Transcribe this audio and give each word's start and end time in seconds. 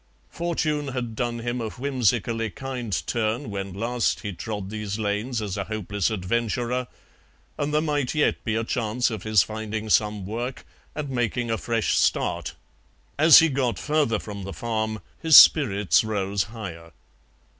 Fortune 0.31 0.87
had 0.93 1.15
done 1.15 1.37
him 1.37 1.61
a 1.61 1.69
whimsically 1.69 2.49
kind 2.49 2.91
turn 3.05 3.51
when 3.51 3.71
last 3.71 4.21
he 4.21 4.33
trod 4.33 4.71
these 4.71 4.97
lanes 4.97 5.43
as 5.43 5.57
a 5.57 5.65
hopeless 5.65 6.09
adventurer, 6.09 6.87
and 7.55 7.71
there 7.71 7.81
might 7.83 8.15
yet 8.15 8.43
be 8.43 8.55
a 8.55 8.63
chance 8.63 9.11
of 9.11 9.21
his 9.21 9.43
finding 9.43 9.91
some 9.91 10.25
work 10.25 10.65
and 10.95 11.11
making 11.11 11.51
a 11.51 11.57
fresh 11.59 11.95
start; 11.95 12.55
as 13.19 13.37
he 13.37 13.47
got 13.47 13.77
further 13.77 14.17
from 14.17 14.41
the 14.43 14.53
farm 14.53 15.01
his 15.21 15.35
spirits 15.37 16.03
rose 16.03 16.45
higher. 16.45 16.93